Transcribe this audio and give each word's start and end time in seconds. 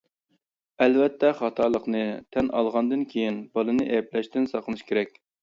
ئەلۋەتتە، 0.85 1.29
خاتالىقىنى 1.41 2.01
تەن 2.37 2.49
ئالغاندىن 2.61 3.05
كېيىن 3.13 3.39
بالىنى 3.59 3.87
ئەيىبلەشتىن 3.93 4.51
ساقلىنىش 4.57 4.85
كېرەك. 4.91 5.17